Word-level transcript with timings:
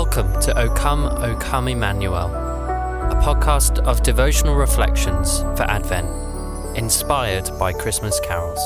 Welcome 0.00 0.40
to 0.42 0.56
O 0.56 0.72
Come, 0.74 1.06
O 1.06 1.34
Come 1.40 1.66
Emmanuel, 1.66 2.32
a 2.32 3.20
podcast 3.20 3.80
of 3.80 4.00
devotional 4.04 4.54
reflections 4.54 5.40
for 5.56 5.64
Advent, 5.64 6.06
inspired 6.78 7.50
by 7.58 7.72
Christmas 7.72 8.20
carols. 8.20 8.60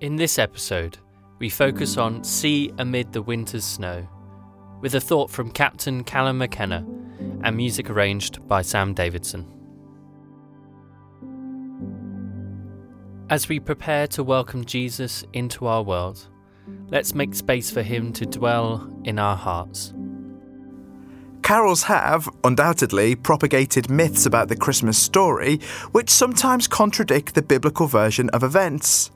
In 0.00 0.16
this 0.16 0.38
episode, 0.38 0.96
we 1.38 1.50
focus 1.50 1.98
on 1.98 2.24
See 2.24 2.72
Amid 2.78 3.12
the 3.12 3.20
Winter's 3.20 3.66
Snow, 3.66 4.08
with 4.80 4.94
a 4.94 5.00
thought 5.02 5.30
from 5.30 5.50
Captain 5.50 6.02
Callum 6.02 6.38
McKenna 6.38 6.86
and 7.42 7.54
music 7.54 7.90
arranged 7.90 8.48
by 8.48 8.62
Sam 8.62 8.94
Davidson. 8.94 9.53
As 13.34 13.48
we 13.48 13.58
prepare 13.58 14.06
to 14.06 14.22
welcome 14.22 14.64
Jesus 14.64 15.24
into 15.32 15.66
our 15.66 15.82
world, 15.82 16.28
let's 16.86 17.16
make 17.16 17.34
space 17.34 17.68
for 17.68 17.82
him 17.82 18.12
to 18.12 18.24
dwell 18.24 18.88
in 19.02 19.18
our 19.18 19.34
hearts. 19.34 19.92
Carols 21.42 21.82
have, 21.82 22.28
undoubtedly, 22.44 23.16
propagated 23.16 23.90
myths 23.90 24.24
about 24.24 24.46
the 24.46 24.56
Christmas 24.56 24.96
story, 24.98 25.56
which 25.90 26.10
sometimes 26.10 26.68
contradict 26.68 27.34
the 27.34 27.42
biblical 27.42 27.88
version 27.88 28.28
of 28.28 28.44
events. 28.44 29.10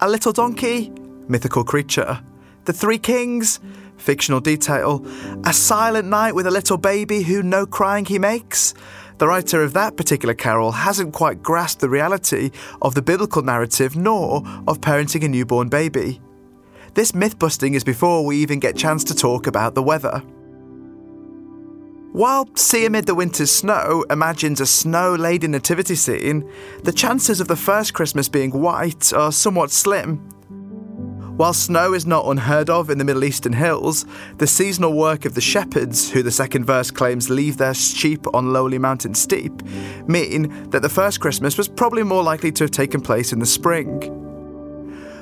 A 0.00 0.10
little 0.10 0.32
donkey, 0.32 0.90
mythical 1.28 1.62
creature. 1.62 2.24
The 2.64 2.72
three 2.72 2.98
kings, 2.98 3.60
fictional 3.96 4.40
detail. 4.40 5.06
A 5.44 5.52
silent 5.52 6.08
night 6.08 6.34
with 6.34 6.48
a 6.48 6.50
little 6.50 6.76
baby 6.76 7.22
who 7.22 7.40
no 7.40 7.66
crying 7.66 8.04
he 8.04 8.18
makes. 8.18 8.74
The 9.20 9.28
writer 9.28 9.62
of 9.62 9.74
that 9.74 9.98
particular 9.98 10.32
carol 10.32 10.72
hasn't 10.72 11.12
quite 11.12 11.42
grasped 11.42 11.82
the 11.82 11.90
reality 11.90 12.52
of 12.80 12.94
the 12.94 13.02
biblical 13.02 13.42
narrative 13.42 13.94
nor 13.94 14.36
of 14.66 14.80
parenting 14.80 15.22
a 15.22 15.28
newborn 15.28 15.68
baby. 15.68 16.22
This 16.94 17.14
myth 17.14 17.38
busting 17.38 17.74
is 17.74 17.84
before 17.84 18.24
we 18.24 18.38
even 18.38 18.60
get 18.60 18.78
chance 18.78 19.04
to 19.04 19.14
talk 19.14 19.46
about 19.46 19.74
the 19.74 19.82
weather. 19.82 20.20
While 22.12 22.48
See 22.56 22.86
Amid 22.86 23.04
the 23.04 23.14
Winter's 23.14 23.50
Snow 23.50 24.06
imagines 24.08 24.58
a 24.58 24.66
snow 24.66 25.14
laden 25.14 25.50
nativity 25.50 25.96
scene, 25.96 26.50
the 26.84 26.90
chances 26.90 27.42
of 27.42 27.48
the 27.48 27.56
first 27.56 27.92
Christmas 27.92 28.26
being 28.26 28.52
white 28.52 29.12
are 29.12 29.32
somewhat 29.32 29.70
slim. 29.70 30.26
While 31.40 31.54
snow 31.54 31.94
is 31.94 32.04
not 32.04 32.26
unheard 32.26 32.68
of 32.68 32.90
in 32.90 32.98
the 32.98 33.04
Middle 33.04 33.24
Eastern 33.24 33.54
hills, 33.54 34.04
the 34.36 34.46
seasonal 34.46 34.92
work 34.92 35.24
of 35.24 35.34
the 35.34 35.40
shepherds, 35.40 36.10
who 36.10 36.22
the 36.22 36.30
second 36.30 36.66
verse 36.66 36.90
claims 36.90 37.30
leave 37.30 37.56
their 37.56 37.72
sheep 37.72 38.26
on 38.34 38.52
lowly 38.52 38.76
mountain 38.76 39.14
steep, 39.14 39.62
mean 40.06 40.68
that 40.68 40.82
the 40.82 40.88
first 40.90 41.18
Christmas 41.18 41.56
was 41.56 41.66
probably 41.66 42.02
more 42.02 42.22
likely 42.22 42.52
to 42.52 42.64
have 42.64 42.70
taken 42.70 43.00
place 43.00 43.32
in 43.32 43.38
the 43.38 43.46
spring. 43.46 44.00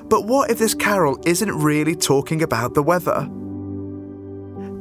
But 0.08 0.24
what 0.24 0.50
if 0.50 0.58
this 0.58 0.74
carol 0.74 1.22
isn't 1.24 1.52
really 1.52 1.94
talking 1.94 2.42
about 2.42 2.74
the 2.74 2.82
weather? 2.82 3.30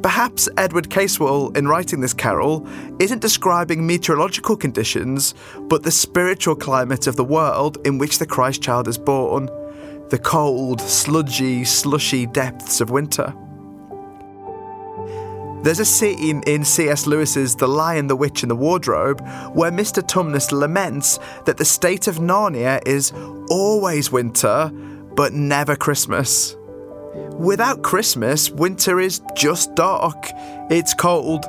Perhaps 0.02 0.50
Edward 0.58 0.90
Caswall, 0.90 1.56
in 1.56 1.68
writing 1.68 2.02
this 2.02 2.16
carol, 2.16 2.68
isn't 2.98 3.22
describing 3.22 3.86
meteorological 3.86 4.58
conditions, 4.58 5.36
but 5.68 5.84
the 5.84 5.92
spiritual 5.92 6.56
climate 6.56 7.06
of 7.06 7.16
the 7.16 7.24
world 7.24 7.78
in 7.86 8.00
which 8.00 8.18
the 8.18 8.26
Christ 8.26 8.64
child 8.64 8.88
is 8.88 8.98
born 8.98 9.50
the 10.10 10.20
cold, 10.20 10.82
sludgy, 10.82 11.64
slushy 11.64 12.26
depths 12.26 12.82
of 12.82 12.90
winter. 12.90 13.34
There's 15.64 15.80
a 15.80 15.86
scene 15.86 16.44
in 16.48 16.64
C.S. 16.64 17.08
Lewis's 17.08 17.56
The 17.56 17.68
Lion, 17.68 18.08
the 18.08 18.16
Witch, 18.16 18.42
and 18.44 18.50
the 18.50 18.56
Wardrobe 18.56 19.20
where 19.54 19.72
Mr. 19.72 20.02
Tumnus 20.02 20.52
laments 20.52 21.20
that 21.46 21.58
the 21.58 21.66
state 21.66 22.08
of 22.08 22.18
Narnia 22.18 22.80
is 22.88 23.12
always 23.50 24.12
winter, 24.12 24.70
but 25.16 25.34
never 25.34 25.76
Christmas. 25.76 26.56
Without 27.34 27.82
Christmas, 27.82 28.50
winter 28.50 29.00
is 29.00 29.22
just 29.36 29.76
dark. 29.76 30.30
It's 30.70 30.94
cold, 30.94 31.44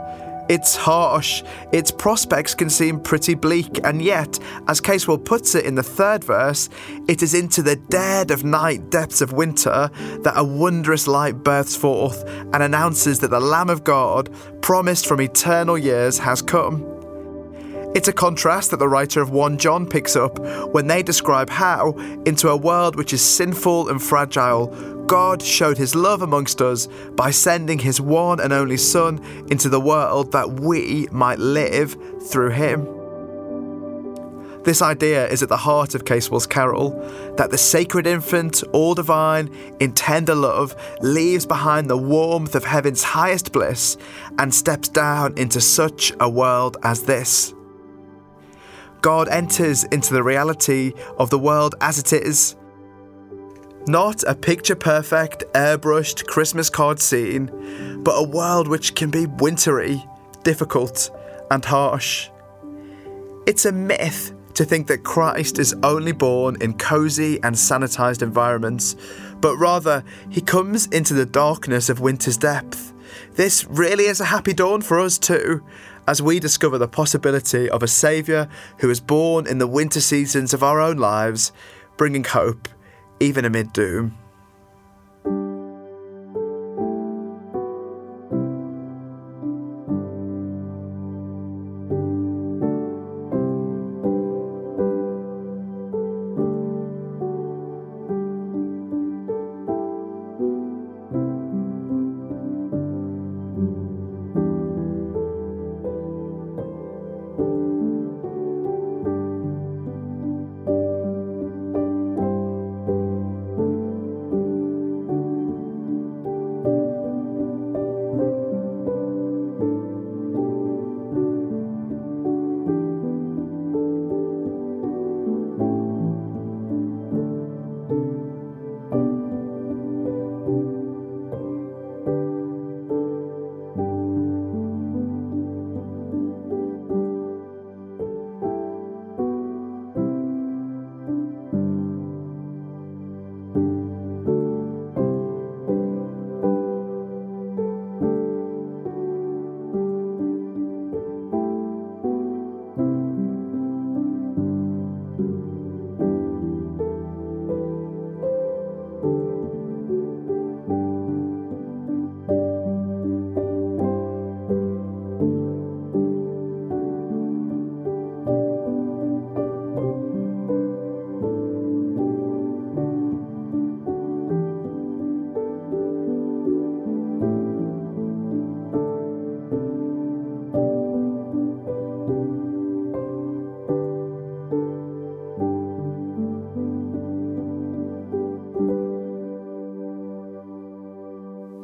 it's 0.49 0.77
harsh, 0.77 1.43
its 1.73 1.91
prospects 1.91 2.55
can 2.55 2.71
seem 2.71 3.01
pretty 3.01 3.35
bleak, 3.35 3.81
and 3.85 4.01
yet, 4.03 4.39
as 4.67 4.81
Caswall 4.81 5.23
puts 5.23 5.55
it 5.55 5.65
in 5.65 5.75
the 5.75 5.83
third 5.83 6.25
verse, 6.25 6.69
it 7.07 7.23
is 7.23 7.35
into 7.35 7.63
the 7.63 7.77
dead 7.77 8.31
of 8.31 8.45
night 8.45 8.91
depths 8.91 9.21
of 9.21 9.33
winter 9.33 9.91
that 10.23 10.35
a 10.37 10.45
wondrous 10.45 11.07
light 11.07 11.45
births 11.45 11.77
forth 11.77 12.25
and 12.53 12.63
announces 12.63 13.21
that 13.21 13.31
the 13.31 13.41
Lamb 13.41 13.71
of 13.71 13.85
God, 13.85 14.31
promised 14.63 15.07
from 15.07 15.21
eternal 15.21 15.79
years, 15.79 16.19
has 16.19 16.43
come. 16.43 16.98
It's 17.99 18.07
a 18.07 18.13
contrast 18.13 18.71
that 18.71 18.77
the 18.77 18.89
writer 18.89 19.21
of 19.21 19.31
1 19.31 19.59
John 19.59 19.85
picks 19.85 20.15
up 20.15 20.39
when 20.73 20.87
they 20.87 21.03
describe 21.03 21.51
how, 21.51 21.95
into 22.27 22.49
a 22.49 22.57
world 22.57 22.95
which 22.95 23.13
is 23.13 23.21
sinful 23.21 23.89
and 23.89 24.01
fragile, 24.01 24.69
God 25.07 25.43
showed 25.43 25.77
his 25.77 25.97
love 25.97 26.23
amongst 26.23 26.63
us 26.63 26.87
by 27.17 27.33
sending 27.33 27.81
his 27.81 28.01
one 28.01 28.39
and 28.39 28.53
only 28.53 28.77
Son 28.77 29.19
into 29.51 29.69
the 29.69 29.81
world 29.81 30.31
that 30.31 30.49
we 30.49 31.09
might 31.11 31.41
live 31.41 31.97
through 32.31 32.51
him. 32.51 32.85
This 34.63 34.81
idea 34.81 35.27
is 35.27 35.43
at 35.43 35.49
the 35.49 35.57
heart 35.57 35.97
of 35.97 36.05
Caswall's 36.05 36.47
carol 36.47 36.91
that 37.37 37.51
the 37.51 37.59
sacred 37.59 38.07
infant, 38.07 38.63
all 38.73 38.95
divine, 38.95 39.51
in 39.81 39.91
tender 39.91 40.37
love, 40.37 40.77
leaves 41.01 41.47
behind 41.47 41.91
the 41.91 41.99
warmth 41.99 42.55
of 42.55 42.63
heaven's 42.63 43.03
highest 43.03 43.51
bliss 43.51 43.97
and 44.39 44.55
steps 44.55 44.89
down 44.89 45.37
into 45.37 45.61
such 45.61 46.13
a 46.21 46.31
world 46.31 46.77
as 46.85 47.03
this. 47.03 47.55
God 49.03 49.29
enters 49.29 49.85
into 49.85 50.13
the 50.13 50.23
reality 50.23 50.93
of 51.19 51.31
the 51.31 51.39
world 51.39 51.75
as 51.81 51.99
it 51.99 52.13
is 52.13 52.57
not 53.89 54.23
a 54.25 54.35
picture 54.35 54.77
perfect, 54.77 55.45
airbrushed 55.55 56.27
Christmas 56.27 56.69
card 56.69 57.01
scene, 57.01 58.03
but 58.03 58.13
a 58.13 58.23
world 58.23 58.69
which 58.69 58.95
can 58.95 59.11
be 59.11 59.25
wintry, 59.27 60.05
difficult, 60.45 61.11
and 61.51 61.65
harsh. 61.65 62.29
It's 63.47 63.65
a 63.65 63.73
myth 63.73 64.35
to 64.55 64.65
think 64.65 64.89
that 64.89 65.05
Christ 65.05 65.59
is 65.59 65.75
only 65.83 66.13
born 66.13 66.61
in 66.61 66.77
cosy 66.77 67.43
and 67.43 67.57
sanitized 67.57 68.21
environments, 68.23 68.95
but 69.41 69.57
rather 69.57 70.05
he 70.29 70.43
comes 70.43 70.87
into 70.89 71.15
the 71.15 71.25
darkness 71.25 71.89
of 71.89 72.01
winter's 72.01 72.37
depth. 72.37 72.93
This 73.37 73.65
really 73.67 74.05
is 74.05 74.21
a 74.21 74.27
happy 74.27 74.53
dawn 74.53 74.83
for 74.83 75.01
us 75.01 75.19
too, 75.19 75.65
as 76.09 76.23
we 76.23 76.41
discover 76.41 76.79
the 76.79 76.89
possibility 76.89 77.69
of 77.69 77.83
a 77.83 77.87
Saviour 77.87 78.49
who 78.79 78.89
is 78.89 78.99
born 78.99 79.47
in 79.47 79.59
the 79.59 79.67
winter 79.67 80.01
seasons 80.01 80.55
of 80.55 80.63
our 80.63 80.81
own 80.81 80.97
lives, 80.97 81.53
bringing 81.99 82.25
hope 82.25 82.67
even 83.21 83.45
amid 83.45 83.75
doom. 83.75 84.17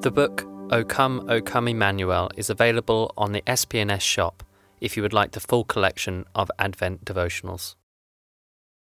The 0.04 0.10
book 0.10 0.46
O 0.70 0.84
Come, 0.84 1.24
O 1.30 1.40
Come 1.40 1.66
Emmanuel 1.66 2.28
is 2.36 2.50
available 2.50 3.14
on 3.16 3.32
the 3.32 3.42
SP&S 3.48 4.02
shop 4.02 4.44
if 4.78 4.98
you 4.98 5.02
would 5.02 5.14
like 5.14 5.30
the 5.30 5.40
full 5.40 5.64
collection 5.64 6.26
of 6.34 6.50
Advent 6.58 7.06
devotionals. 7.06 7.74